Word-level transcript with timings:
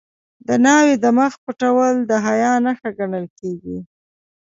د 0.47 0.49
ناوې 0.65 0.95
د 1.03 1.05
مخ 1.17 1.33
پټول 1.43 1.93
د 2.09 2.11
حیا 2.25 2.53
نښه 2.65 2.89
ګڼل 2.99 3.25
کیږي. 3.39 3.77